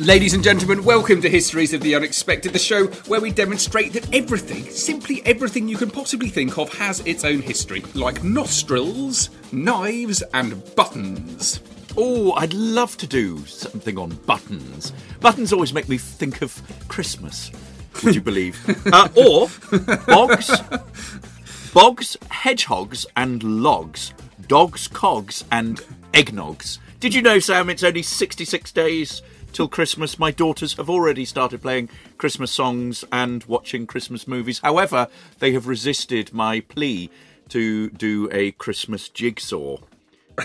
[0.00, 4.14] Ladies and gentlemen, welcome to Histories of the Unexpected, the show where we demonstrate that
[4.14, 10.22] everything, simply everything you can possibly think of, has its own history, like nostrils, knives,
[10.34, 11.60] and buttons.
[11.96, 14.92] Oh, I'd love to do something on buttons.
[15.20, 17.50] Buttons always make me think of Christmas.
[18.04, 18.56] Would you believe?
[18.92, 19.48] uh, or
[20.06, 20.62] bogs,
[21.74, 24.14] bogs, hedgehogs, and logs,
[24.46, 25.80] dogs, cogs, and
[26.12, 26.78] eggnogs.
[27.00, 27.68] Did you know, Sam?
[27.68, 29.22] It's only sixty-six days
[29.58, 30.20] till Christmas.
[30.20, 34.60] My daughters have already started playing Christmas songs and watching Christmas movies.
[34.60, 35.08] However,
[35.40, 37.10] they have resisted my plea
[37.48, 39.78] to do a Christmas jigsaw.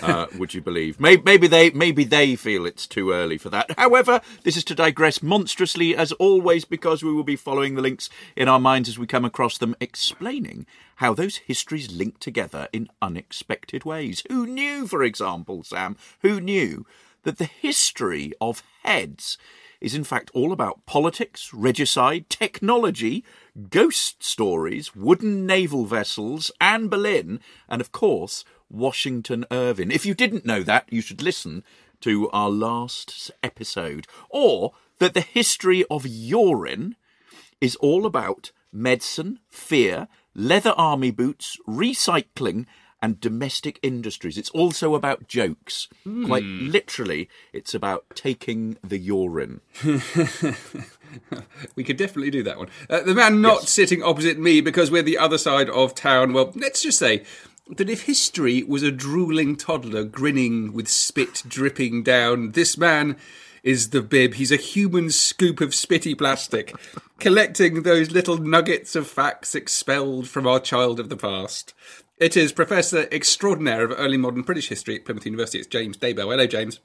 [0.01, 0.99] Uh, would you believe?
[0.99, 3.77] Maybe, maybe they maybe they feel it's too early for that.
[3.77, 8.09] However, this is to digress monstrously as always because we will be following the links
[8.35, 12.89] in our minds as we come across them, explaining how those histories link together in
[12.99, 14.23] unexpected ways.
[14.27, 15.97] Who knew, for example, Sam?
[16.21, 16.87] Who knew
[17.23, 19.37] that the history of heads
[19.81, 23.23] is in fact all about politics, regicide, technology,
[23.69, 29.91] ghost stories, wooden naval vessels, Anne Boleyn, and of course, Washington Irving.
[29.91, 31.63] If you didn't know that, you should listen
[31.99, 34.07] to our last episode.
[34.29, 36.95] Or that the history of urine
[37.59, 42.65] is all about medicine, fear, leather army boots, recycling,
[43.03, 44.37] and domestic industries.
[44.37, 45.89] It's also about jokes.
[46.25, 49.59] Quite literally, it's about taking the urine.
[51.75, 52.69] We could definitely do that one.
[52.89, 53.69] Uh, the man not Yes.
[53.69, 56.33] sitting opposite me because we're the other side of town.
[56.33, 57.23] Well, let's just say
[57.69, 63.15] that if history was a drooling toddler grinning with spit dripping down, this man
[63.61, 64.33] is the bib.
[64.35, 66.73] He's a human scoop of spitty plastic,
[67.19, 71.73] collecting those little nuggets of facts expelled from our child of the past.
[72.23, 75.57] It is Professor Extraordinaire of Early Modern British History at Plymouth University.
[75.57, 76.31] It's James Daybell.
[76.31, 76.79] Hello, James.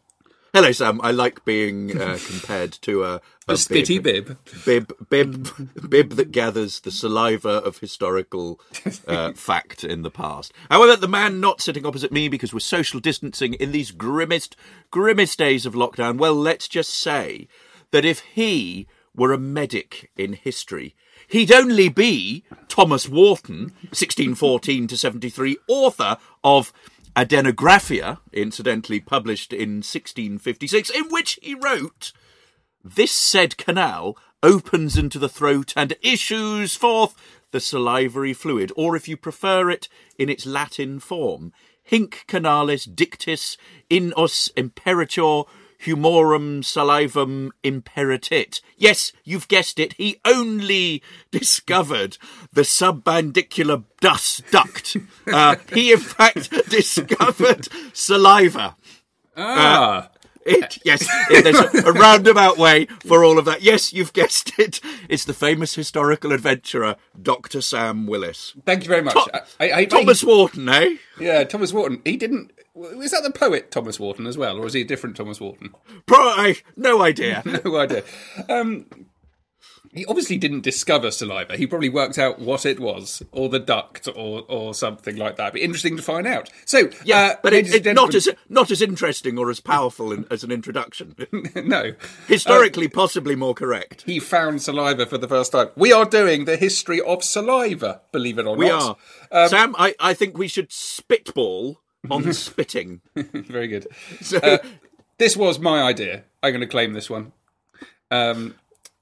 [0.53, 1.00] Hello, Sam.
[1.00, 4.37] I like being uh, compared to a, A spitty bib.
[4.65, 5.49] bib, bib,
[5.88, 8.59] bib that gathers the saliva of historical
[9.06, 10.53] uh, fact in the past.
[10.72, 14.56] However, the man not sitting opposite me because we're social distancing in these grimmest,
[14.91, 16.19] grimmest days of lockdown.
[16.19, 17.47] Well, let's just say
[17.93, 20.97] that if he were a medic in history,
[21.28, 26.72] he'd only be Thomas Wharton, 1614 to 73, author of
[27.14, 32.12] Adenographia, incidentally published in 1656, in which he wrote.
[32.84, 37.14] This said canal opens into the throat and issues forth
[37.50, 41.52] the salivary fluid, or if you prefer it in its Latin form,
[41.82, 43.56] hinc canalis dictis
[43.88, 45.42] in us imperator
[45.84, 48.60] humorum salivum imperatit.
[48.76, 49.94] Yes, you've guessed it.
[49.94, 52.18] He only discovered
[52.52, 54.96] the submandibular dust duct.
[55.30, 58.76] Uh, he, in fact, discovered saliva.
[59.36, 60.08] Ah.
[60.48, 63.62] It, yes, it, there's a, a roundabout way for all of that.
[63.62, 64.80] Yes, you've guessed it.
[65.08, 67.60] It's the famous historical adventurer, Dr.
[67.60, 68.54] Sam Willis.
[68.64, 69.14] Thank you very much.
[69.14, 70.96] To- I, I, I, Thomas Wharton, eh?
[71.20, 72.00] Yeah, Thomas Wharton.
[72.04, 72.52] He didn't.
[72.74, 75.74] Was that the poet Thomas Wharton as well, or is he a different Thomas Wharton?
[76.06, 77.42] Pro- no idea.
[77.64, 78.04] No idea.
[78.48, 78.86] Um,
[79.98, 81.56] he obviously didn't discover saliva.
[81.56, 85.52] He probably worked out what it was, or the duct, or or something like that.
[85.52, 86.50] But interesting to find out.
[86.64, 89.60] So, Yeah, uh, but it, ladies and it's not as not as interesting or as
[89.60, 91.14] powerful in, as an introduction.
[91.54, 91.92] no.
[92.26, 94.02] Historically, possibly more correct.
[94.06, 95.68] he found saliva for the first time.
[95.76, 98.98] We are doing the history of saliva, believe it or We not.
[99.32, 99.48] are.
[99.48, 101.80] Sam, I, I think we should spitball
[102.10, 103.00] on spitting.
[103.16, 103.86] Very good.
[104.20, 104.58] So, Uh,
[105.18, 106.24] this was my idea.
[106.42, 107.32] I'm going to claim this one.
[108.10, 108.54] Um,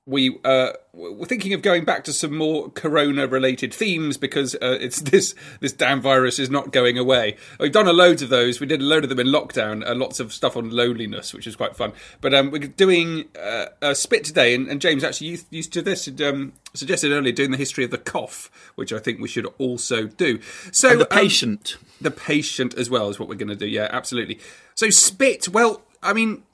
[0.07, 5.01] we uh, we're thinking of going back to some more corona-related themes because uh, it's
[5.11, 7.37] this this damn virus is not going away.
[7.59, 8.61] We've done a loads of those.
[8.61, 9.87] We did a load of them in lockdown.
[9.87, 11.93] Uh, lots of stuff on loneliness, which is quite fun.
[12.21, 15.83] But um, we're doing uh, a spit today, and, and James actually used, used to
[15.83, 16.09] this.
[16.21, 20.07] Um, suggested earlier doing the history of the cough, which I think we should also
[20.07, 20.41] do.
[20.71, 21.79] So and the um, patient.
[22.01, 23.67] the patient as well is what we're going to do.
[23.67, 24.39] Yeah, absolutely.
[24.77, 25.49] So spit.
[25.49, 26.45] Well, I mean,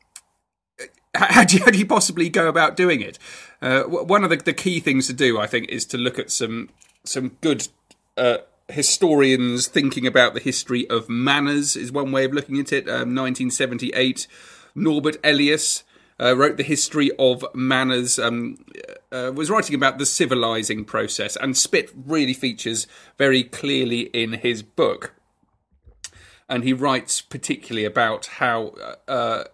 [1.14, 3.18] how do you, how do you possibly go about doing it?
[3.60, 6.30] Uh, one of the, the key things to do, I think, is to look at
[6.30, 6.70] some
[7.04, 7.68] some good
[8.16, 8.38] uh,
[8.68, 11.76] historians thinking about the history of manners.
[11.76, 12.88] Is one way of looking at it.
[12.88, 14.26] Um, 1978,
[14.74, 15.84] Norbert Elias.
[16.20, 18.16] Uh, wrote the history of manners.
[18.16, 18.64] Um,
[19.10, 22.86] uh, was writing about the civilizing process, and spit really features
[23.18, 25.14] very clearly in his book
[26.48, 28.74] and he writes particularly about how
[29.08, 29.44] uh,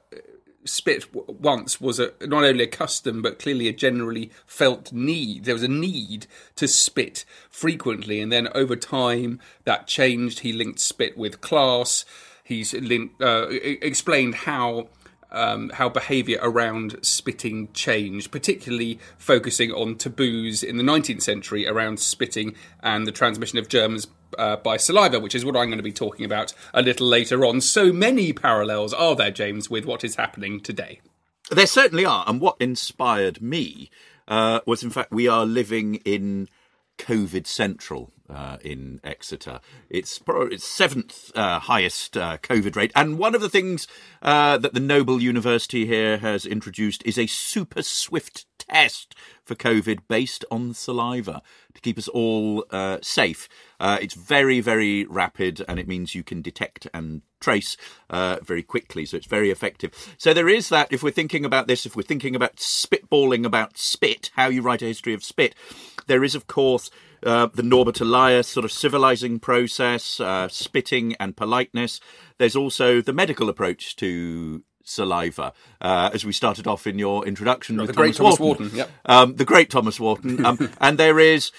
[0.68, 5.44] spit once was a, not only a custom but clearly a generally felt need.
[5.44, 6.26] There was a need
[6.56, 10.40] to spit frequently, and then over time that changed.
[10.40, 12.04] He linked spit with class.
[12.44, 14.88] He's linked, uh, explained how.
[15.30, 22.00] Um, how behaviour around spitting changed, particularly focusing on taboos in the 19th century around
[22.00, 24.06] spitting and the transmission of germs
[24.36, 27.44] uh, by saliva, which is what I'm going to be talking about a little later
[27.44, 27.60] on.
[27.60, 31.00] So many parallels are there, James, with what is happening today.
[31.50, 32.24] There certainly are.
[32.26, 33.90] And what inspired me
[34.26, 36.48] uh, was, in fact, we are living in
[36.98, 39.60] COVID Central uh, in Exeter.
[39.90, 42.92] It's its seventh uh, highest uh, COVID rate.
[42.94, 43.86] And one of the things
[44.22, 49.14] uh, that the Noble University here has introduced is a super swift test
[49.44, 51.42] for COVID based on saliva
[51.74, 53.48] to keep us all uh, safe.
[53.80, 57.76] Uh, it's very, very rapid, and it means you can detect and trace
[58.10, 59.06] very quickly.
[59.06, 60.14] So it's very effective.
[60.18, 60.92] So there is that.
[60.92, 64.82] If we're thinking about this, if we're thinking about spitballing about spit, how you write
[64.82, 65.54] a history of spit,
[66.08, 66.90] there is, of course,
[67.24, 72.00] uh, the Norbert Elias sort of civilizing process, uh, spitting and politeness.
[72.38, 77.76] There's also the medical approach to saliva, uh, as we started off in your introduction
[77.76, 78.90] with the great Thomas, Thomas Wharton, yep.
[79.04, 81.52] um, the great Thomas Wharton, um, and there is.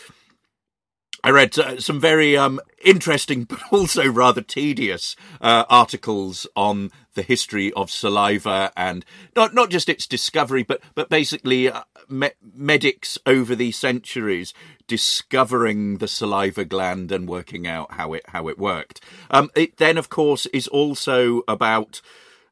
[1.21, 7.23] I read uh, some very um, interesting but also rather tedious uh, articles on the
[7.23, 9.03] history of saliva and
[9.35, 14.53] not not just its discovery, but but basically uh, me- medics over the centuries
[14.87, 19.01] discovering the saliva gland and working out how it how it worked.
[19.29, 22.01] Um, it then, of course, is also about.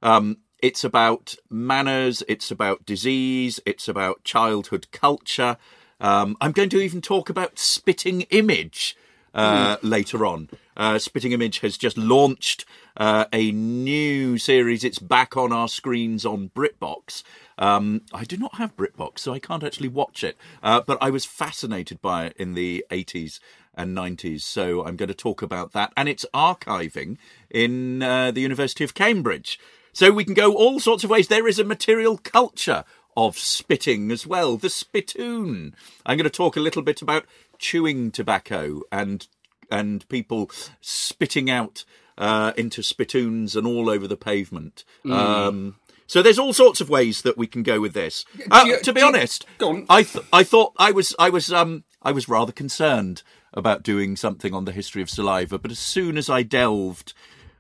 [0.02, 2.24] Um, it's about manners.
[2.28, 3.60] It's about disease.
[3.66, 5.58] It's about childhood culture.
[6.00, 8.98] Um, I'm going to even talk about spitting image
[9.34, 10.50] uh, later on.
[10.76, 12.66] Uh, spitting image has just launched
[12.98, 14.84] uh, a new series.
[14.84, 17.24] It's back on our screens on BritBox.
[17.58, 20.38] Um, I do not have BritBox, so I can't actually watch it.
[20.62, 23.40] Uh, but I was fascinated by it in the 80s
[23.74, 25.94] and 90s, so I'm going to talk about that.
[25.96, 27.18] And it's archiving
[27.50, 29.60] in uh, the University of Cambridge.
[29.94, 31.28] So we can go all sorts of ways.
[31.28, 32.84] There is a material culture
[33.16, 34.56] of spitting as well.
[34.58, 35.76] The spittoon.
[36.06, 37.26] I'm going to talk a little bit about
[37.58, 39.28] chewing tobacco and
[39.70, 40.50] and people
[40.80, 41.84] spitting out
[42.18, 44.86] uh, into spittoons and all over the pavement.
[45.06, 45.76] Um,
[46.08, 48.26] so there's all sorts of ways that we can go with this.
[48.50, 49.46] Uh, you- to be do you- honest,
[49.90, 53.22] I th- I thought I was I was um I was rather concerned
[53.54, 57.14] about doing something on the history of saliva, but as soon as I delved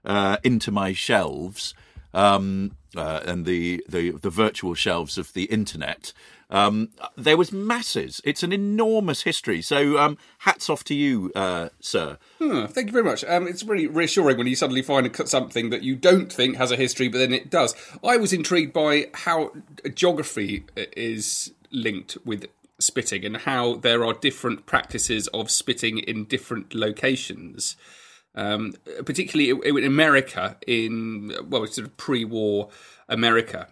[0.06, 1.74] uh, into my shelves
[2.13, 6.13] um, uh, and the, the the virtual shelves of the internet,
[6.50, 8.22] um, there was masses.
[8.24, 9.62] It's an enormous history.
[9.62, 12.18] So um, hats off to you, uh, sir.
[12.39, 13.24] Oh, thank you very much.
[13.25, 16.77] Um, it's really reassuring when you suddenly find something that you don't think has a
[16.77, 17.75] history, but then it does.
[18.04, 19.51] I was intrigued by how
[19.94, 22.48] geography is linked with
[22.80, 27.75] spitting and how there are different practices of spitting in different locations.
[28.36, 29.50] Um, particularly
[29.80, 32.70] in America, in well, sort of pre-war
[33.10, 33.68] America,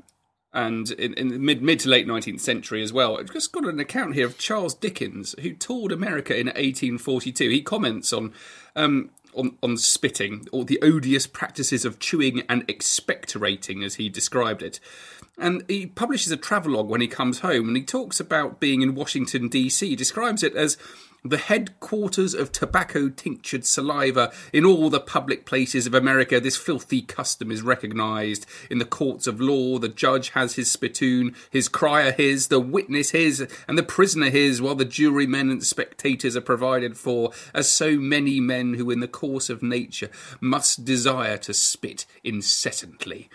[0.56, 3.20] and in, in the mid mid to late nineteenth century as well.
[3.20, 7.50] I've just got an account here of Charles Dickens, who toured America in 1842.
[7.50, 8.34] He comments on
[8.76, 14.64] um, on, on spitting, or the odious practices of chewing and expectorating, as he described
[14.64, 14.80] it.
[15.38, 18.96] And he publishes a travelogue when he comes home, and he talks about being in
[18.96, 19.90] Washington, D.C.
[19.90, 20.78] He describes it as
[21.26, 26.40] the headquarters of tobacco tinctured saliva in all the public places of America.
[26.40, 29.80] This filthy custom is recognised in the courts of law.
[29.80, 34.62] The judge has his spittoon, his crier his, the witness his, and the prisoner his,
[34.62, 39.08] while the jurymen and spectators are provided for, as so many men who, in the
[39.08, 43.30] course of nature, must desire to spit incessantly.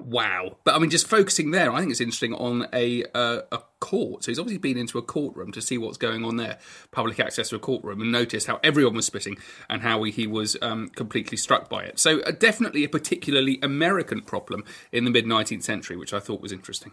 [0.00, 0.56] Wow.
[0.64, 4.24] But I mean, just focusing there, I think it's interesting on a uh, a court.
[4.24, 6.58] So he's obviously been into a courtroom to see what's going on there,
[6.90, 9.36] public access to a courtroom, and noticed how everyone was spitting
[9.68, 11.98] and how he was um, completely struck by it.
[11.98, 16.40] So uh, definitely a particularly American problem in the mid 19th century, which I thought
[16.40, 16.92] was interesting.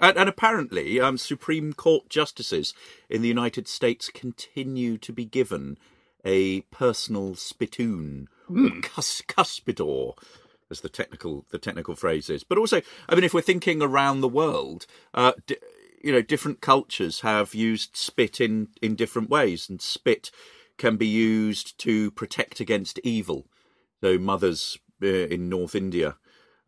[0.00, 2.74] And, and apparently, um, Supreme Court justices
[3.08, 5.78] in the United States continue to be given
[6.24, 8.28] a personal spittoon,
[8.82, 10.16] cus- cuspidor,
[10.70, 12.44] as the technical the technical phrase is.
[12.44, 15.32] But also, I mean, if we're thinking around the world, uh,
[16.02, 20.30] you know, different cultures have used spit in in different ways, and spit
[20.76, 23.46] can be used to protect against evil.
[24.02, 26.16] So mothers uh, in North India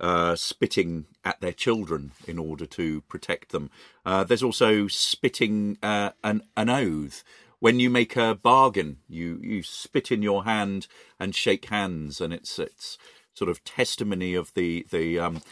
[0.00, 3.70] uh, spitting at their children in order to protect them.
[4.04, 7.24] Uh, there's also spitting uh, an, an oath.
[7.58, 10.86] When you make a bargain, you, you spit in your hand
[11.18, 12.98] and shake hands, and it's it's
[13.36, 15.42] sort of testimony of the the um,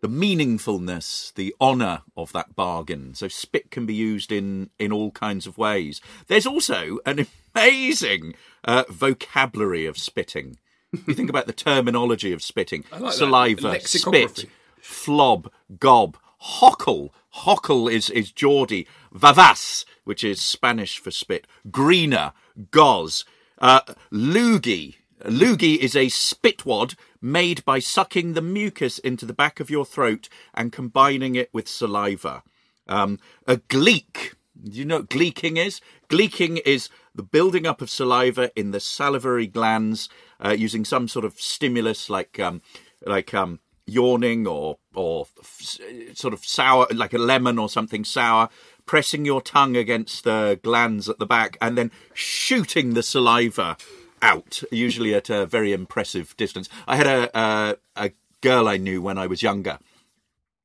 [0.00, 3.14] the meaningfulness, the honour of that bargain.
[3.14, 6.00] So spit can be used in in all kinds of ways.
[6.26, 10.58] There's also an amazing uh, vocabulary of spitting.
[11.06, 14.46] You think about the terminology of spitting: like saliva, spit,
[14.80, 17.10] flob, gob, hockle.
[17.34, 18.86] Hockle is is Geordie.
[19.14, 21.46] Vavas, which is Spanish for spit.
[21.70, 22.32] Greener,
[22.70, 23.24] goz.
[23.58, 23.80] Uh,
[24.12, 24.96] loogie.
[25.24, 30.28] Loogie is a spitwad made by sucking the mucus into the back of your throat
[30.54, 32.42] and combining it with saliva.
[32.88, 34.34] Um, a gleek.
[34.62, 35.80] Do you know what gleeking is?
[36.08, 40.08] Gleeking is the building up of saliva in the salivary glands
[40.44, 42.62] uh, using some sort of stimulus like um,
[43.04, 45.78] like um, yawning or or f-
[46.14, 48.48] sort of sour, like a lemon or something sour.
[48.86, 53.76] Pressing your tongue against the glands at the back and then shooting the saliva
[54.22, 56.68] out, usually at a very impressive distance.
[56.86, 58.10] I had a a, a
[58.40, 59.78] girl I knew when I was younger.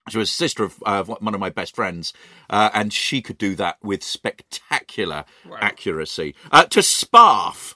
[0.10, 2.13] She was a sister of uh, one of my best friends,
[2.50, 5.24] uh, and she could do that with spectacular
[5.62, 6.36] accuracy.
[6.51, 7.75] Uh, to sparf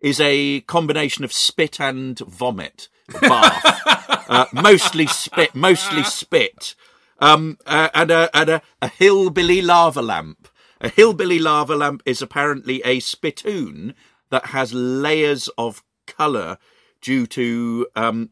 [0.00, 2.88] is a combination of spit and vomit.
[3.20, 3.82] Bath,
[4.28, 6.76] uh, mostly spit, mostly spit,
[7.18, 10.48] um, uh, and a and a, a hillbilly lava lamp.
[10.80, 13.94] A hillbilly lava lamp is apparently a spittoon
[14.30, 16.58] that has layers of colour
[17.00, 18.30] due to um,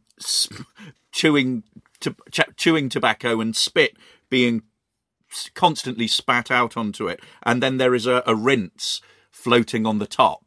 [1.12, 1.62] chewing
[2.00, 2.14] to,
[2.56, 3.96] chewing tobacco and spit
[4.28, 4.62] being
[5.54, 9.00] constantly spat out onto it, and then there is a, a rinse
[9.30, 10.45] floating on the top.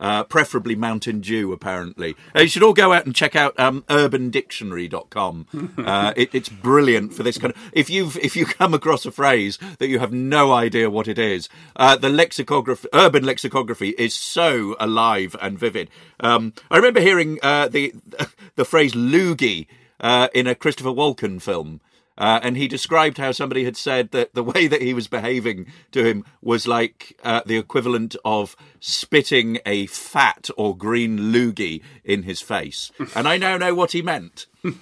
[0.00, 2.16] Uh, preferably Mountain Dew, apparently.
[2.34, 5.46] Uh, you should all go out and check out um, UrbanDictionary.com.
[5.90, 7.70] Uh, it, it's brilliant for this kind of.
[7.72, 11.18] If you've if you come across a phrase that you have no idea what it
[11.18, 15.90] is, uh, the lexicography, urban lexicography, is so alive and vivid.
[16.20, 17.94] Um, I remember hearing uh, the
[18.56, 19.66] the phrase "loogie"
[20.00, 21.80] uh, in a Christopher Walken film.
[22.20, 25.66] Uh, and he described how somebody had said that the way that he was behaving
[25.90, 32.24] to him was like uh, the equivalent of spitting a fat or green loogie in
[32.24, 32.92] his face.
[33.14, 34.46] And I now know what he meant.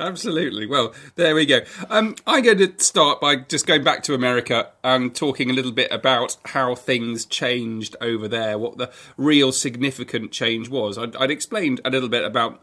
[0.00, 0.66] Absolutely.
[0.66, 1.60] Well, there we go.
[1.88, 5.72] Um, I'm going to start by just going back to America and talking a little
[5.72, 10.98] bit about how things changed over there, what the real significant change was.
[10.98, 12.62] I'd, I'd explained a little bit about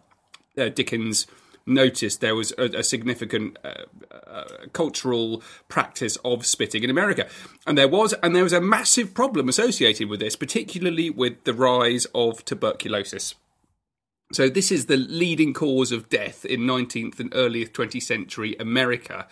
[0.57, 1.27] uh, Dickens
[1.67, 4.43] noticed there was a, a significant uh, uh,
[4.73, 7.27] cultural practice of spitting in America,
[7.65, 11.53] and there was, and there was a massive problem associated with this, particularly with the
[11.53, 13.35] rise of tuberculosis.
[14.33, 19.27] So this is the leading cause of death in 19th and early 20th century America.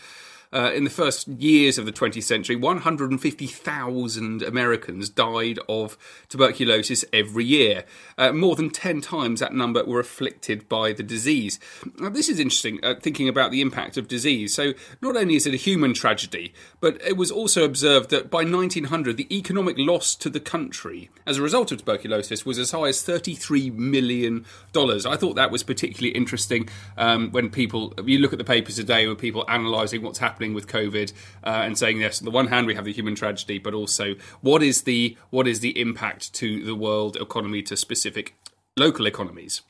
[0.55, 5.97] Uh, in the first years of the 20th century, 150,000 Americans died of
[6.29, 7.83] tuberculosis every year.
[8.17, 11.59] Uh, more than 10 times that number were afflicted by the disease.
[11.99, 14.53] Now, this is interesting, uh, thinking about the impact of disease.
[14.53, 18.45] So, not only is it a human tragedy, but it was also observed that by
[18.45, 22.87] 1900, the economic loss to the country as a result of tuberculosis was as high
[22.87, 24.45] as $33 million.
[24.73, 29.05] I thought that was particularly interesting um, when people, you look at the papers today
[29.05, 32.21] with people analysing what's happening grappling with COVID uh, and saying yes.
[32.21, 35.47] On the one hand, we have the human tragedy, but also what is the what
[35.47, 38.35] is the impact to the world economy to specific
[38.77, 39.61] local economies.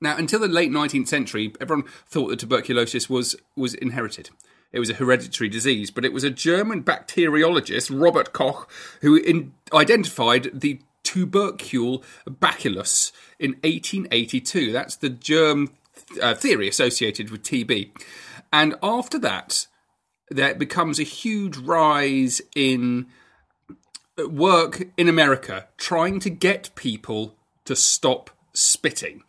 [0.00, 4.30] Now, until the late 19th century, everyone thought that tuberculosis was was inherited.
[4.70, 8.68] It was a hereditary disease, but it was a German bacteriologist, Robert Koch,
[9.00, 14.70] who in, identified the tubercle bacillus in 1882.
[14.70, 15.70] That's the germ
[16.20, 17.90] uh, theory associated with TB.
[18.52, 19.66] And after that,
[20.30, 23.06] there becomes a huge rise in
[24.26, 29.22] work in America trying to get people to stop spitting,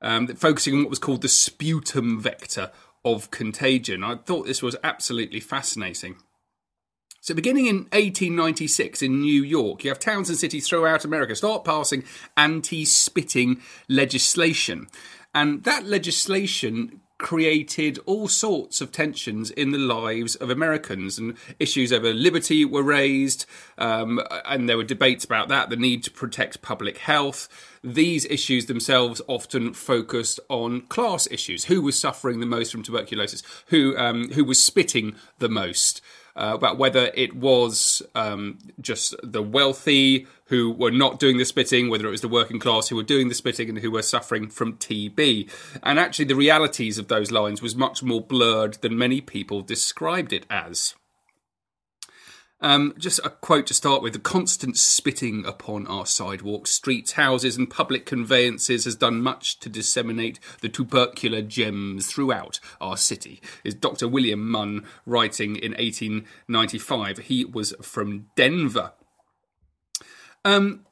[0.00, 2.70] um, focusing on what was called the sputum vector
[3.04, 4.02] of contagion.
[4.02, 6.16] I thought this was absolutely fascinating.
[7.20, 11.64] So, beginning in 1896 in New York, you have towns and cities throughout America start
[11.64, 12.02] passing
[12.36, 14.88] anti spitting legislation.
[15.34, 21.92] And that legislation created all sorts of tensions in the lives of Americans, and issues
[21.92, 23.46] over liberty were raised,
[23.78, 27.48] um, and there were debates about that, the need to protect public health.
[27.82, 33.42] These issues themselves often focused on class issues: who was suffering the most from tuberculosis,
[33.68, 36.02] who um, who was spitting the most
[36.36, 41.88] uh, about whether it was um, just the wealthy who were not doing the spitting,
[41.88, 44.48] whether it was the working class who were doing the spitting and who were suffering
[44.48, 45.50] from TB.
[45.82, 50.32] And actually, the realities of those lines was much more blurred than many people described
[50.32, 50.94] it as.
[52.62, 54.12] Um, just a quote to start with.
[54.12, 59.68] The constant spitting upon our sidewalks, streets, houses, and public conveyances has done much to
[59.68, 64.06] disseminate the tubercular gems throughout our city, is Dr.
[64.06, 67.18] William Munn writing in 1895.
[67.18, 68.92] He was from Denver.
[70.44, 70.86] Um,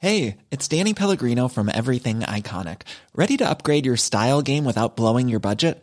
[0.00, 2.82] Hey, it's Danny Pellegrino from Everything Iconic.
[3.16, 5.82] Ready to upgrade your style game without blowing your budget?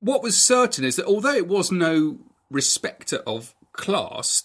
[0.00, 2.18] What was certain is that although it was no
[2.50, 4.44] respecter of class,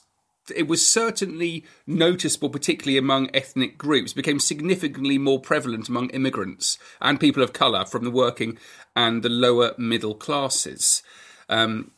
[0.53, 7.19] it was certainly noticeable, particularly among ethnic groups, became significantly more prevalent among immigrants and
[7.19, 8.57] people of colour from the working
[8.95, 11.01] and the lower middle classes.
[11.47, 11.91] Um,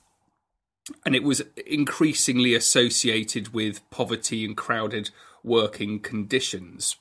[1.05, 5.09] and it was increasingly associated with poverty and crowded
[5.43, 6.97] working conditions.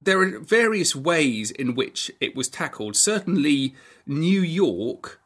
[0.00, 2.96] There are various ways in which it was tackled.
[2.96, 3.74] Certainly,
[4.06, 5.19] New York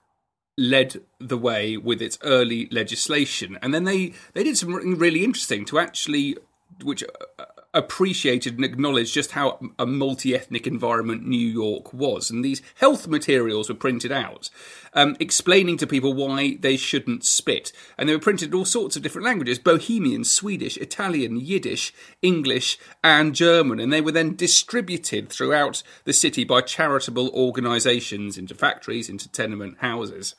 [0.57, 5.65] led the way with its early legislation, and then they they did something really interesting
[5.67, 6.37] to actually,
[6.83, 7.03] which
[7.39, 13.07] uh, appreciated and acknowledged just how a multi-ethnic environment New York was, and these health
[13.09, 14.49] materials were printed out,
[14.95, 18.97] um, explaining to people why they shouldn't spit, and they were printed in all sorts
[18.97, 25.29] of different languages: Bohemian, Swedish, Italian, Yiddish, English, and German, and they were then distributed
[25.29, 30.35] throughout the city by charitable organisations into factories, into tenement houses.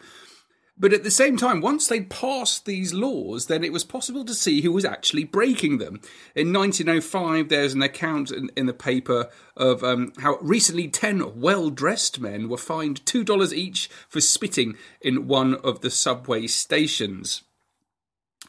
[0.78, 4.34] But at the same time, once they'd passed these laws, then it was possible to
[4.34, 6.02] see who was actually breaking them.
[6.36, 11.70] In 1905, there's an account in, in the paper of um, how recently 10 well
[11.70, 17.44] dressed men were fined $2 each for spitting in one of the subway stations.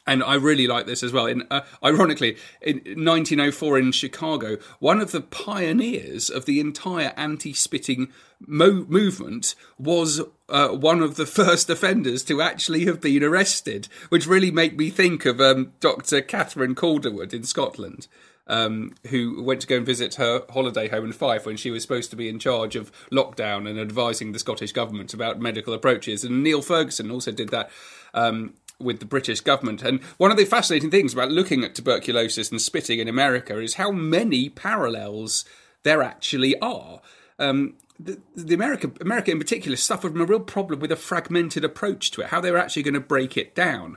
[0.07, 1.27] And I really like this as well.
[1.27, 8.13] In, uh, ironically, in 1904 in Chicago, one of the pioneers of the entire anti-spitting
[8.47, 14.27] mo- movement was uh, one of the first offenders to actually have been arrested, which
[14.27, 16.21] really made me think of um, Dr.
[16.21, 18.07] Catherine Calderwood in Scotland.
[18.49, 21.83] Um, who went to go and visit her holiday home in Fife when she was
[21.83, 26.23] supposed to be in charge of lockdown and advising the Scottish government about medical approaches.
[26.23, 27.71] And Neil Ferguson also did that
[28.15, 29.83] um, with the British government.
[29.83, 33.75] And one of the fascinating things about looking at tuberculosis and spitting in America is
[33.75, 35.45] how many parallels
[35.83, 37.01] there actually are.
[37.39, 41.65] Um, the, the America, America in particular, suffered from a real problem with a fragmented
[41.65, 43.97] approach to it, how they were actually going to break it down.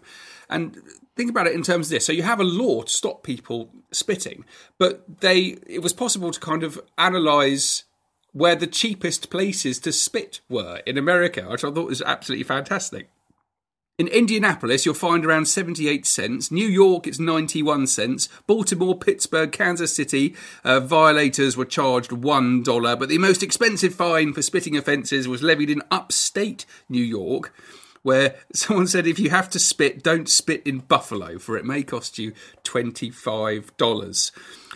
[0.49, 0.81] And
[1.15, 2.05] think about it in terms of this.
[2.05, 4.45] So you have a law to stop people spitting,
[4.77, 7.83] but they it was possible to kind of analyze
[8.31, 13.09] where the cheapest places to spit were in America, which I thought was absolutely fantastic.
[13.99, 16.51] In Indianapolis, you'll find around 78 cents.
[16.51, 18.29] New York, it's 91 cents.
[18.47, 22.97] Baltimore, Pittsburgh, Kansas City, uh, violators were charged $1.
[22.97, 27.53] But the most expensive fine for spitting offences was levied in upstate New York,
[28.01, 31.83] where someone said if you have to spit, don't spit in Buffalo, for it may
[31.83, 32.33] cost you
[32.63, 34.31] $25.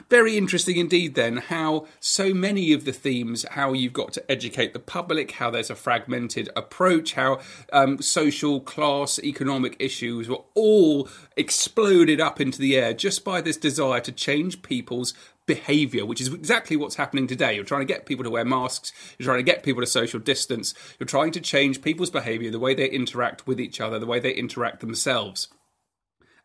[0.09, 4.73] Very interesting indeed, then, how so many of the themes, how you've got to educate
[4.73, 7.39] the public, how there's a fragmented approach, how
[7.71, 11.07] um, social, class, economic issues were all
[11.37, 15.13] exploded up into the air just by this desire to change people's
[15.45, 17.55] behavior, which is exactly what's happening today.
[17.55, 20.19] You're trying to get people to wear masks, you're trying to get people to social
[20.19, 24.05] distance, you're trying to change people's behavior, the way they interact with each other, the
[24.05, 25.47] way they interact themselves.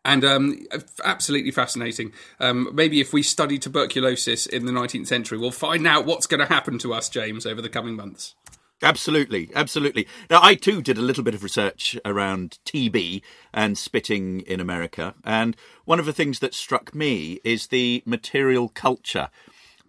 [0.05, 0.65] And um,
[1.03, 2.13] absolutely fascinating.
[2.39, 6.39] Um, maybe if we study tuberculosis in the 19th century, we'll find out what's going
[6.39, 8.33] to happen to us, James, over the coming months.
[8.81, 10.07] Absolutely, absolutely.
[10.29, 13.21] Now, I too did a little bit of research around TB
[13.53, 18.69] and spitting in America, and one of the things that struck me is the material
[18.69, 19.29] culture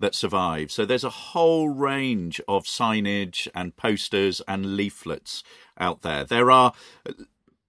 [0.00, 0.74] that survives.
[0.74, 5.44] So there's a whole range of signage and posters and leaflets
[5.78, 6.24] out there.
[6.24, 6.72] There are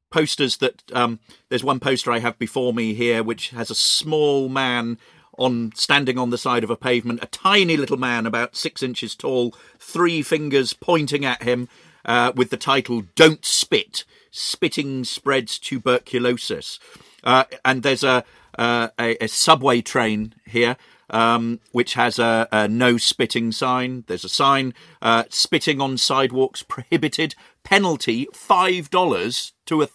[0.09, 4.49] posters that um, there's one poster I have before me here, which has a small
[4.49, 4.97] man
[5.41, 9.15] on standing on the side of a pavement, a tiny little man about six inches
[9.15, 11.67] tall, three fingers pointing at him,
[12.05, 16.79] uh, with the title "Don't Spit: Spitting Spreads Tuberculosis."
[17.23, 18.23] Uh, and there's a,
[18.57, 20.77] uh, a, a subway train here.
[21.13, 24.05] Um, which has a, a, no spitting sign.
[24.07, 27.35] There's a sign uh, spitting on sidewalks prohibited.
[27.65, 29.89] Penalty five dollars to a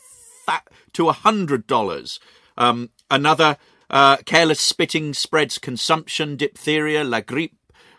[0.46, 0.60] th-
[0.92, 2.20] to a hundred dollars.
[2.58, 3.56] Um, another
[3.90, 7.52] uh, careless spitting spreads consumption, diphtheria, la grippe,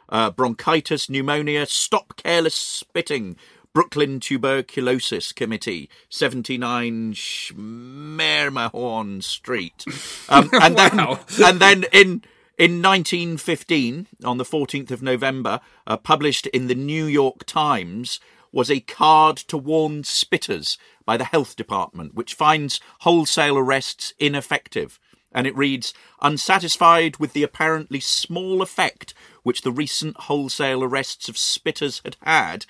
[0.09, 1.65] uh, bronchitis, pneumonia.
[1.65, 3.35] Stop careless spitting.
[3.73, 9.85] Brooklyn Tuberculosis Committee, 79 Schermerhorn Street.
[10.29, 11.19] Um, and, Wow.
[11.37, 12.23] then, and then in
[12.57, 18.19] in 1915, on the 14th of November, uh, published in the New York Times,
[18.51, 24.99] was a card to warn spitters by the Health Department, which finds wholesale arrests ineffective.
[25.31, 29.13] And it reads Unsatisfied with the apparently small effect
[29.43, 32.65] which the recent wholesale arrests of spitters had had,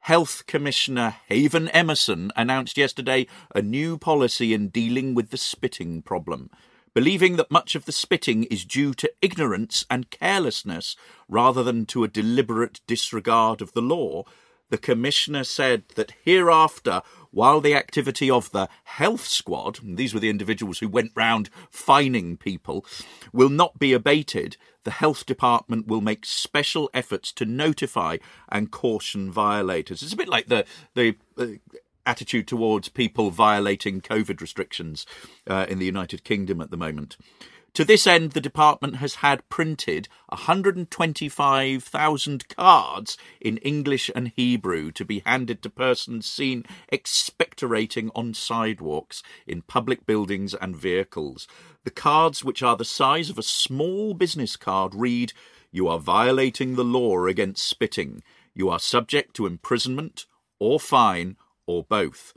[0.00, 6.50] Health Commissioner Haven Emerson announced yesterday a new policy in dealing with the spitting problem.
[6.92, 10.96] Believing that much of the spitting is due to ignorance and carelessness
[11.28, 14.24] rather than to a deliberate disregard of the law,
[14.72, 20.30] the Commissioner said that hereafter, while the activity of the health squad, these were the
[20.30, 22.82] individuals who went round fining people,
[23.34, 28.16] will not be abated, the health department will make special efforts to notify
[28.48, 30.02] and caution violators.
[30.02, 35.04] It's a bit like the the uh, attitude towards people violating COVID restrictions
[35.46, 37.18] uh, in the United Kingdom at the moment.
[37.74, 45.04] To this end, the department has had printed 125,000 cards in English and Hebrew to
[45.06, 51.48] be handed to persons seen expectorating on sidewalks in public buildings and vehicles.
[51.84, 55.32] The cards, which are the size of a small business card, read
[55.70, 58.22] You are violating the law against spitting.
[58.52, 60.26] You are subject to imprisonment
[60.58, 62.34] or fine or both.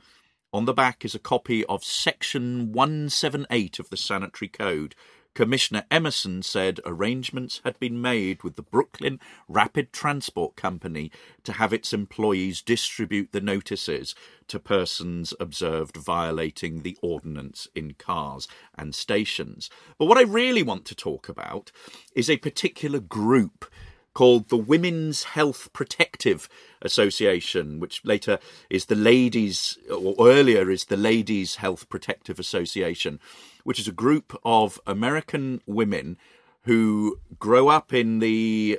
[0.50, 4.94] On the back is a copy of Section 178 of the Sanitary Code.
[5.36, 11.12] Commissioner Emerson said arrangements had been made with the Brooklyn Rapid Transport Company
[11.44, 14.14] to have its employees distribute the notices
[14.48, 19.68] to persons observed violating the ordinance in cars and stations.
[19.98, 21.70] But what I really want to talk about
[22.14, 23.66] is a particular group
[24.14, 26.48] called the Women's Health Protective
[26.80, 28.38] Association, which later
[28.70, 33.20] is the Ladies, or earlier is the Ladies Health Protective Association,
[33.66, 36.16] which is a group of American women
[36.62, 38.78] who grow up in the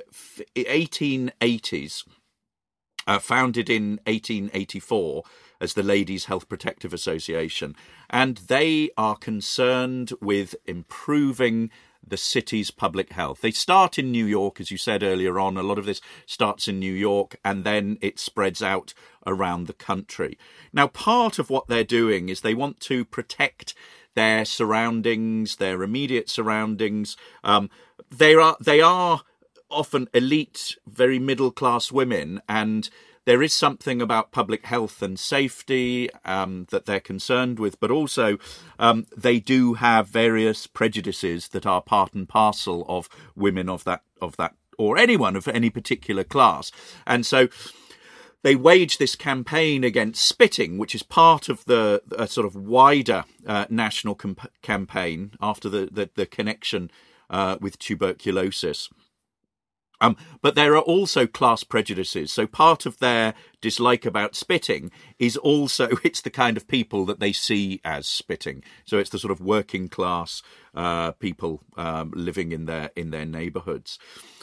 [0.56, 2.04] 1880s,
[3.06, 5.24] uh, founded in 1884
[5.60, 7.76] as the Ladies Health Protective Association,
[8.08, 11.70] and they are concerned with improving
[12.06, 13.42] the city's public health.
[13.42, 15.58] They start in New York, as you said earlier on.
[15.58, 18.94] A lot of this starts in New York and then it spreads out
[19.26, 20.38] around the country.
[20.72, 23.74] Now, part of what they're doing is they want to protect
[24.18, 27.16] their surroundings, their immediate surroundings.
[27.44, 27.70] Um,
[28.10, 29.22] they are they are
[29.70, 32.90] often elite, very middle class women, and
[33.26, 38.38] there is something about public health and safety um, that they're concerned with, but also
[38.80, 44.02] um, they do have various prejudices that are part and parcel of women of that
[44.20, 46.72] of that or anyone of any particular class,
[47.06, 47.46] and so
[48.42, 53.66] they wage this campaign against spitting, which is part of the sort of wider uh,
[53.68, 56.90] national comp- campaign after the, the, the connection
[57.30, 58.88] uh, with tuberculosis.
[60.00, 62.30] Um, but there are also class prejudices.
[62.30, 67.20] So part of their dislike about spitting is also it's the kind of people that
[67.20, 68.62] they see as spitting.
[68.84, 70.42] So it's the sort of working class
[70.74, 73.98] uh, people um, living in their in their neighbourhoods,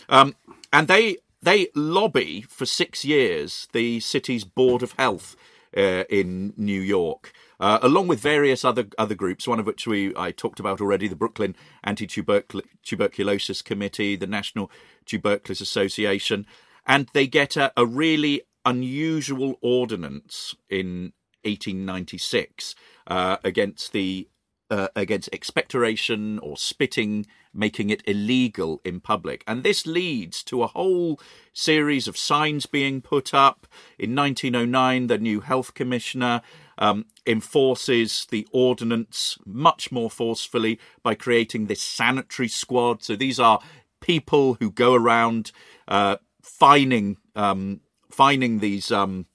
[0.10, 0.36] um,
[0.74, 5.36] and they they lobby for six years the city's board of health
[5.78, 7.32] uh, in New York.
[7.60, 11.08] Uh, along with various other other groups, one of which we I talked about already,
[11.08, 14.70] the Brooklyn Anti-Tuberculosis Committee, the National
[15.06, 16.46] Tuberculosis Association,
[16.86, 22.76] and they get a, a really unusual ordinance in 1896
[23.08, 24.28] uh, against the
[24.70, 29.44] uh, against expectoration or spitting, making it illegal in public.
[29.48, 31.20] And this leads to a whole
[31.54, 33.68] series of signs being put up.
[33.98, 36.42] In 1909, the new health commissioner
[36.78, 43.04] um, enforces the ordinance much more forcefully by creating this sanitary squad.
[43.04, 43.60] So these are
[44.02, 45.52] people who go around
[45.88, 49.26] uh, fining um, fining these um,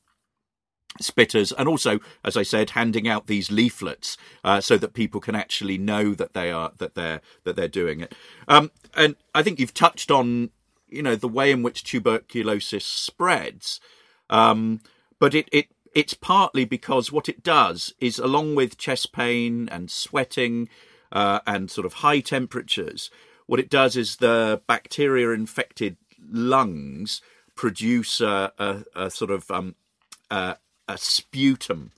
[1.00, 5.34] spitters and also as i said handing out these leaflets uh, so that people can
[5.34, 8.14] actually know that they are that they're that they're doing it.
[8.48, 10.50] Um, and i think you've touched on
[10.88, 13.80] you know the way in which tuberculosis spreads.
[14.28, 14.80] Um,
[15.18, 19.90] but it, it it's partly because what it does is along with chest pain and
[19.90, 20.68] sweating
[21.12, 23.10] uh, and sort of high temperatures
[23.50, 25.96] what it does is the bacteria infected
[26.30, 27.20] lungs
[27.56, 29.74] produce a, a, a sort of um,
[30.30, 30.56] a,
[30.90, 31.92] a sputum,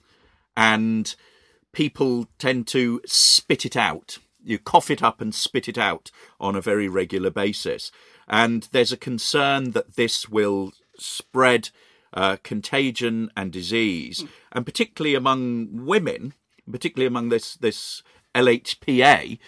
[0.57, 1.15] and
[1.73, 4.19] people tend to spit it out.
[4.45, 7.91] You cough it up and spit it out on a very regular basis.
[8.29, 11.71] And there's a concern that this will spread
[12.13, 16.35] uh, contagion and disease, and particularly among women,
[16.71, 18.03] particularly among this this
[18.35, 19.39] LHPA,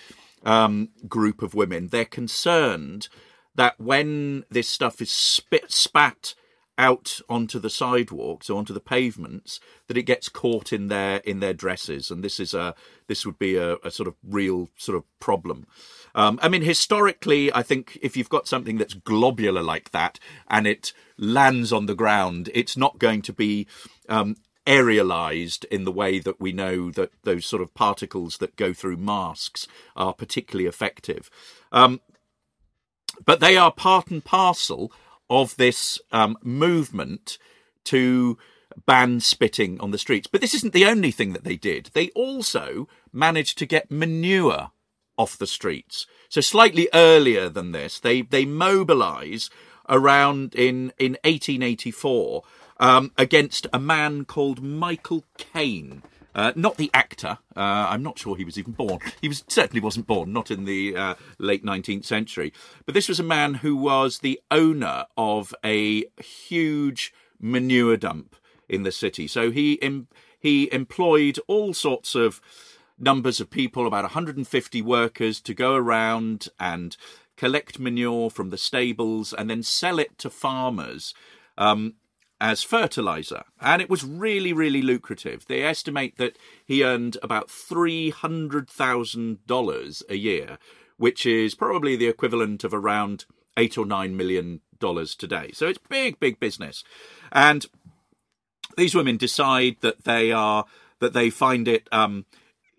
[0.44, 1.88] um, group of women.
[1.88, 3.08] They're concerned
[3.54, 6.34] that when this stuff is spit, spat
[6.76, 11.40] out onto the sidewalks or onto the pavements, that it gets caught in their in
[11.40, 12.74] their dresses, and this is a
[13.06, 15.66] this would be a, a sort of real sort of problem.
[16.14, 20.66] Um, I mean, historically, I think if you've got something that's globular like that and
[20.66, 23.66] it lands on the ground, it's not going to be
[24.08, 28.72] um, aerialized in the way that we know that those sort of particles that go
[28.72, 31.30] through masks are particularly effective.
[31.72, 32.00] Um,
[33.24, 34.92] but they are part and parcel
[35.30, 37.38] of this um, movement
[37.84, 38.38] to
[38.86, 40.26] ban spitting on the streets.
[40.26, 41.90] But this isn't the only thing that they did.
[41.92, 44.70] They also managed to get manure
[45.16, 46.06] off the streets.
[46.28, 49.50] So slightly earlier than this, they they mobilise
[49.88, 52.42] around in in 1884
[52.78, 56.02] um, against a man called Michael Kane.
[56.34, 57.38] Uh, not the actor.
[57.56, 58.98] Uh, I'm not sure he was even born.
[59.20, 62.52] He was certainly wasn't born, not in the uh, late 19th century.
[62.86, 68.36] But this was a man who was the owner of a huge manure dump
[68.68, 69.26] in the city.
[69.26, 72.40] So he em- he employed all sorts of
[72.98, 76.96] numbers of people, about 150 workers, to go around and
[77.36, 81.14] collect manure from the stables and then sell it to farmers.
[81.56, 81.94] Um,
[82.44, 85.46] as fertilizer, and it was really, really lucrative.
[85.46, 90.58] They estimate that he earned about $300,000 a year,
[90.98, 93.24] which is probably the equivalent of around
[93.56, 95.52] eight or nine million dollars today.
[95.54, 96.84] So it's big, big business.
[97.32, 97.64] And
[98.76, 100.66] these women decide that they are,
[101.00, 102.26] that they find it, um,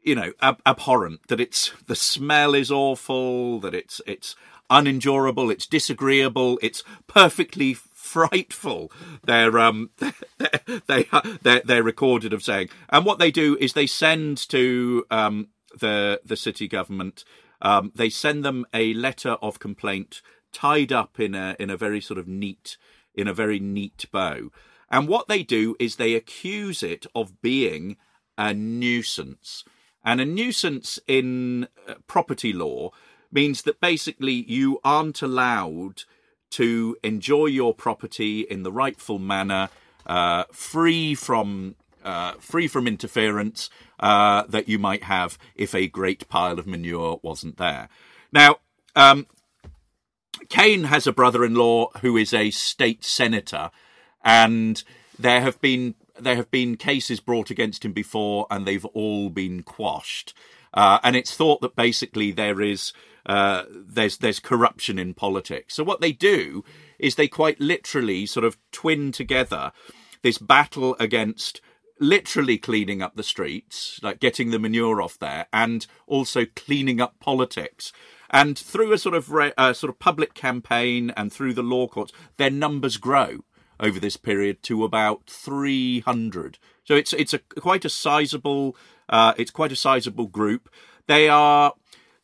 [0.03, 4.35] you know, ab- abhorrent, that it's, the smell is awful, that it's, it's
[4.69, 7.75] unendurable, it's disagreeable, it's perfectly
[8.15, 8.89] frightful.
[9.25, 9.89] They're um
[10.87, 11.07] they
[11.41, 16.21] they're, they're recorded of saying, and what they do is they send to um the
[16.23, 17.25] the city government.
[17.61, 20.21] Um, they send them a letter of complaint
[20.53, 22.77] tied up in a in a very sort of neat
[23.13, 24.49] in a very neat bow.
[24.89, 27.97] And what they do is they accuse it of being
[28.37, 29.65] a nuisance.
[30.05, 32.91] And a nuisance in uh, property law
[33.29, 36.03] means that basically you aren't allowed
[36.55, 39.69] to enjoy your property in the rightful manner,
[40.05, 46.29] uh, free from uh, free from interference uh, that you might have if a great
[46.29, 47.89] pile of manure wasn't there.
[48.31, 48.59] Now,
[48.95, 49.25] um,
[50.49, 53.71] Kane has a brother-in-law who is a state senator,
[54.23, 54.81] and
[55.19, 59.61] there have been there have been cases brought against him before, and they've all been
[59.63, 60.33] quashed.
[60.73, 62.93] Uh, and it's thought that basically there is
[63.25, 65.75] uh, there's there's corruption in politics.
[65.75, 66.63] So what they do
[66.99, 69.71] is they quite literally sort of twin together
[70.21, 71.61] this battle against
[71.99, 77.19] literally cleaning up the streets, like getting the manure off there, and also cleaning up
[77.19, 77.93] politics.
[78.29, 81.87] And through a sort of re- a sort of public campaign and through the law
[81.87, 83.39] courts, their numbers grow
[83.79, 86.57] over this period to about 300.
[86.83, 88.75] So it's it's a quite a sizable
[89.09, 90.69] uh, it's quite a sizable group.
[91.07, 91.73] They are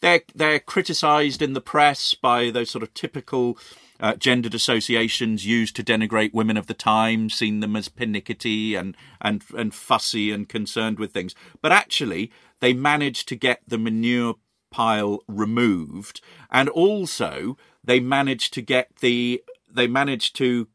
[0.02, 3.58] they're they're criticised in the press by those sort of typical
[4.00, 8.98] uh, gendered associations used to denigrate women of the time, seen them as pernickety and
[9.22, 11.36] and and fussy and concerned with things.
[11.62, 14.36] But actually, they managed to get the manure
[14.72, 20.68] pile removed, and also they managed to get the they managed to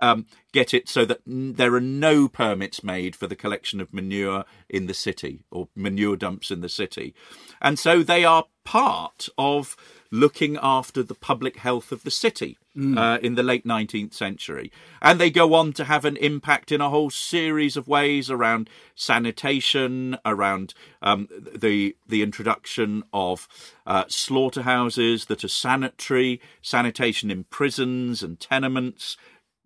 [0.00, 3.94] um, get it so that n- there are no permits made for the collection of
[3.94, 7.14] manure in the city or manure dumps in the city.
[7.62, 9.76] And so they are part of
[10.10, 12.58] looking after the public health of the city
[12.98, 14.70] uh, in the late 19th century.
[15.00, 18.68] And they go on to have an impact in a whole series of ways around
[18.94, 23.48] sanitation, around um, the, the introduction of
[23.86, 29.16] uh, slaughterhouses that are sanitary, sanitation in prisons and tenements,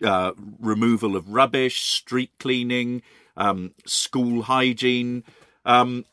[0.04, 3.02] uh, removal of rubbish, street cleaning,
[3.36, 5.24] um, school hygiene.
[5.64, 6.04] Um,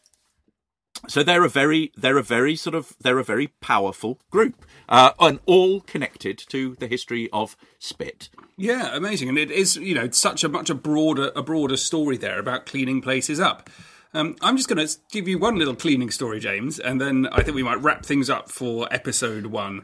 [1.07, 5.12] so they're a very, they're a very sort of, they're a very powerful group, uh,
[5.19, 8.29] and all connected to the history of spit.
[8.57, 12.17] Yeah, amazing, and it is you know such a much a broader a broader story
[12.17, 13.69] there about cleaning places up.
[14.13, 17.43] Um, I'm just going to give you one little cleaning story, James, and then I
[17.43, 19.83] think we might wrap things up for episode one.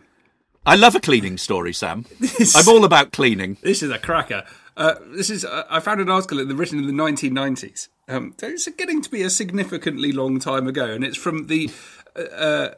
[0.66, 2.06] I love a cleaning story, Sam.
[2.56, 3.58] I'm all about cleaning.
[3.62, 4.44] This is a cracker.
[4.76, 7.90] Uh, this is uh, I found an article in the, written in the 1990s.
[8.08, 11.70] Um, it's getting to be a significantly long time ago, and it's from the
[12.16, 12.74] uh, uh,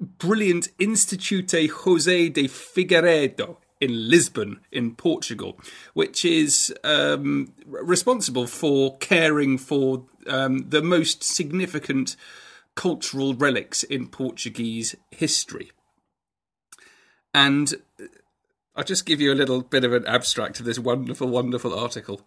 [0.00, 5.58] brilliant Institute José de Figueiredo in Lisbon, in Portugal,
[5.94, 12.16] which is um, responsible for caring for um, the most significant
[12.74, 15.72] cultural relics in Portuguese history.
[17.34, 17.74] And
[18.76, 22.20] I'll just give you a little bit of an abstract of this wonderful, wonderful article.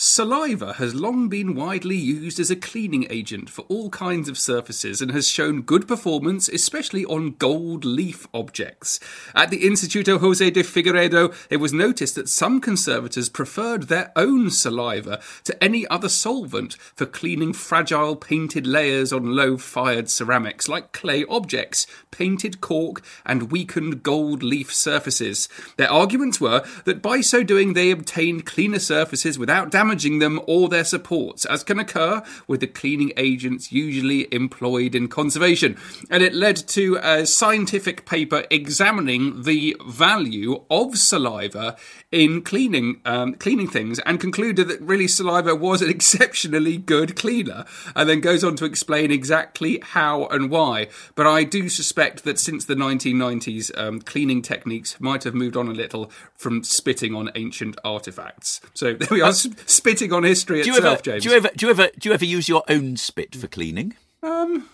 [0.00, 5.02] Saliva has long been widely used as a cleaning agent for all kinds of surfaces
[5.02, 9.00] and has shown good performance, especially on gold leaf objects.
[9.34, 14.50] At the Instituto Jose de Figueiredo, it was noticed that some conservators preferred their own
[14.50, 20.92] saliva to any other solvent for cleaning fragile painted layers on low fired ceramics like
[20.92, 25.48] clay objects, painted cork, and weakened gold leaf surfaces.
[25.76, 30.68] Their arguments were that by so doing they obtained cleaner surfaces without damaging them or
[30.68, 35.76] their supports, as can occur with the cleaning agents usually employed in conservation.
[36.10, 41.76] And it led to a scientific paper examining the value of saliva
[42.10, 47.64] in cleaning um, cleaning things, and concluded that really saliva was an exceptionally good cleaner.
[47.94, 50.88] And then goes on to explain exactly how and why.
[51.14, 55.68] But I do suspect that since the 1990s, um, cleaning techniques might have moved on
[55.68, 58.60] a little from spitting on ancient artifacts.
[58.74, 59.32] So there we are,
[59.66, 61.22] spitting on history Do you itself, ever, James.
[61.24, 63.94] do you ever, do you ever, do you ever use your own spit for cleaning?
[64.22, 64.68] Um,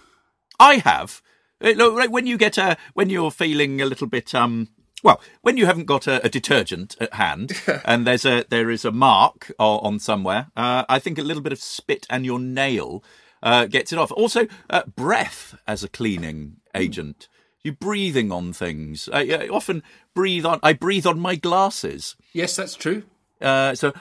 [0.58, 1.22] I have.
[1.62, 4.68] Uh, look, When you get a, when you're feeling a little bit, um,
[5.02, 8.84] well, when you haven't got a, a detergent at hand and there's a, there is
[8.84, 13.02] a mark on somewhere, uh, I think a little bit of spit and your nail
[13.42, 14.10] uh, gets it off.
[14.12, 17.28] Also, uh, breath as a cleaning agent.
[17.62, 19.08] You're breathing on things.
[19.12, 19.82] I, I often
[20.14, 20.60] breathe on.
[20.62, 22.14] I breathe on my glasses.
[22.32, 23.04] yes, that's true.
[23.40, 23.92] Uh, so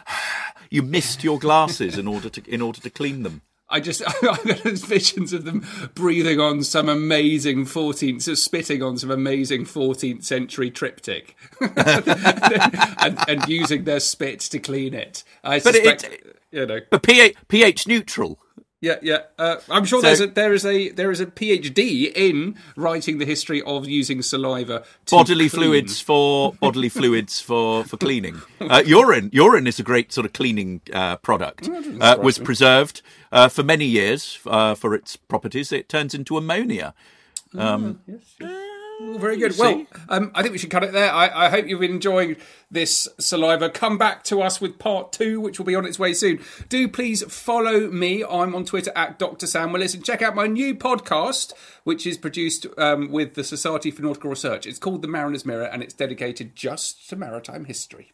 [0.74, 3.42] you mist your glasses in order to in order to clean them.
[3.70, 8.98] I just I got visions of them breathing on some amazing 14th, so spitting on
[8.98, 15.24] some amazing 14th century triptych, and, and using their spit to clean it.
[15.44, 18.40] I But it- suspect, you know, But pH, pH neutral.
[18.88, 19.20] Yeah, yeah.
[19.40, 23.18] Uh, I'm sure So- there's a there is a there is a PhD in writing
[23.18, 25.62] the history of using saliva to Bodily clean.
[25.62, 28.42] fluids for bodily fluids for for cleaning.
[28.60, 31.70] Uh, urine urine is a great sort of cleaning uh, product.
[31.70, 35.72] Uh, was preserved uh, for many years uh, for its properties.
[35.72, 36.94] It turns into ammonia.
[37.58, 38.00] Um,
[38.42, 38.73] Ooh,
[39.18, 39.58] very good.
[39.58, 41.12] Well, um, I think we should cut it there.
[41.12, 42.38] I, I hope you've been enjoying
[42.70, 43.70] this saliva.
[43.70, 46.40] Come back to us with part two, which will be on its way soon.
[46.70, 48.24] Do please follow me.
[48.24, 49.48] I'm on Twitter at Dr.
[49.48, 51.54] Sam Willis and check out my new podcast,
[51.84, 54.66] which is produced um, with the Society for Nautical Research.
[54.66, 58.12] It's called The Mariner's Mirror and it's dedicated just to maritime history.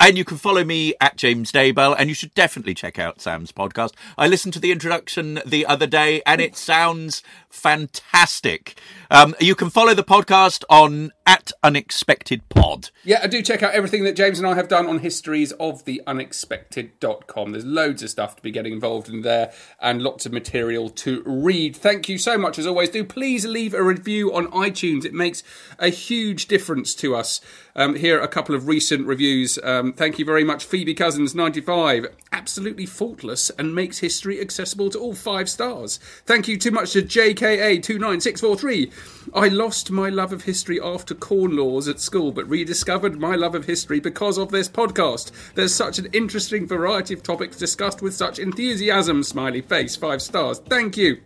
[0.00, 3.52] And you can follow me at James Daybell, and you should definitely check out Sam's
[3.52, 3.92] podcast.
[4.18, 8.78] I listened to the introduction the other day, and it sounds fantastic.
[9.10, 12.90] Um, you can follow the podcast on at Unexpected Pod.
[13.04, 15.84] Yeah, I do check out everything that James and I have done on histories of
[15.84, 17.52] the unexpected.com.
[17.52, 21.22] There's loads of stuff to be getting involved in there and lots of material to
[21.24, 21.76] read.
[21.76, 22.90] Thank you so much as always.
[22.90, 25.04] Do please leave a review on iTunes.
[25.04, 25.42] It makes
[25.78, 27.40] a huge difference to us.
[27.76, 29.58] Um, here are a couple of recent reviews.
[29.62, 32.06] Um, thank you very much, Phoebe Cousins, 95.
[32.32, 35.98] Absolutely faultless and makes history accessible to all five stars.
[36.24, 38.92] Thank you too much to JKA 29643.
[39.34, 43.56] I lost my love of history after corn laws at school, but rediscovered my love
[43.56, 45.32] of history because of this podcast.
[45.54, 49.22] There's such an interesting variety of topics discussed with such enthusiasm.
[49.22, 50.60] Smiley face, five stars.
[50.60, 51.20] Thank you.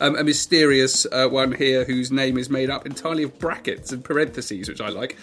[0.00, 4.04] Um, a mysterious uh, one here whose name is made up entirely of brackets and
[4.04, 5.16] parentheses, which I like.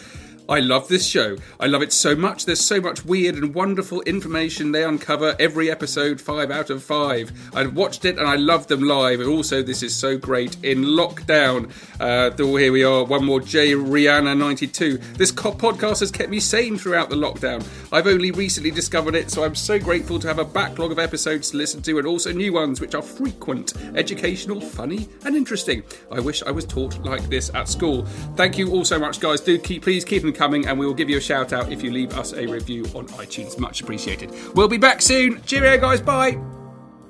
[0.52, 1.38] I love this show.
[1.62, 2.44] I love it so much.
[2.46, 7.32] There's so much weird and wonderful information they uncover every episode, five out of five.
[7.56, 9.22] I've watched it and I love them live.
[9.22, 11.72] And also, this is so great in lockdown.
[12.02, 13.06] Uh, here we are.
[13.06, 14.98] One more J Rihanna 92.
[14.98, 17.66] This co- podcast has kept me sane throughout the lockdown.
[17.94, 21.52] I've only recently discovered it, so I'm so grateful to have a backlog of episodes
[21.52, 25.84] to listen to and also new ones which are frequent, educational, funny, and interesting.
[26.12, 28.04] I wish I was taught like this at school.
[28.36, 29.40] Thank you all so much, guys.
[29.40, 31.84] Do keep please keep them coming, and we will give you a shout out if
[31.84, 33.60] you leave us a review on iTunes.
[33.60, 34.34] Much appreciated.
[34.56, 35.40] We'll be back soon.
[35.44, 36.02] Cheerio, guys.
[36.02, 36.42] Bye.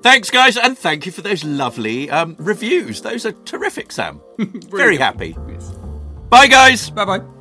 [0.02, 3.02] Thanks, guys, and thank you for those lovely um, reviews.
[3.02, 4.20] Those are terrific, Sam.
[4.38, 5.38] Very happy.
[6.30, 6.90] Bye, guys.
[6.90, 7.41] Bye bye.